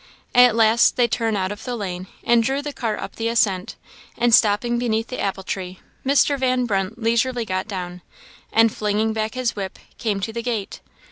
At 0.33 0.55
last 0.55 0.95
they 0.95 1.07
turned 1.07 1.37
out 1.37 1.51
of 1.51 1.63
the 1.63 1.75
lane, 1.75 2.07
and 2.23 2.41
drew 2.41 2.63
the 2.63 2.73
cart 2.73 2.99
up 2.99 3.17
the 3.17 3.27
ascent; 3.27 3.75
and 4.17 4.33
stopping 4.33 4.79
beneath 4.79 5.09
the 5.09 5.19
apple 5.19 5.43
tree, 5.43 5.79
Mr. 6.03 6.39
Van 6.39 6.65
Brunt 6.65 6.99
leisurely 6.99 7.45
got 7.45 7.67
down, 7.67 8.01
and 8.51 8.73
flinging 8.75 9.13
back 9.13 9.35
his 9.35 9.55
whip, 9.55 9.77
came 9.99 10.19
to 10.19 10.33
the 10.33 10.41
gate. 10.41 10.79